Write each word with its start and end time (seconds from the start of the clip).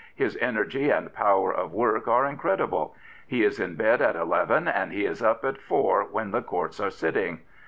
His 0.15 0.35
energy 0.41 0.89
and 0.89 1.13
power 1.13 1.53
of 1.53 1.73
work 1.73 2.07
are 2.07 2.25
incredible. 2.25 2.95
He 3.27 3.43
is 3.43 3.59
in 3.59 3.75
bed 3.75 4.01
at 4.01 4.15
eleven 4.15 4.67
and 4.67 4.91
he 4.91 5.05
is 5.05 5.21
up 5.21 5.45
at 5.45 5.61
four 5.61 6.05
when 6.05 6.31
the 6.31 6.41
Courts 6.41 6.79
are 6.79 6.89
sitting. 6.89 7.41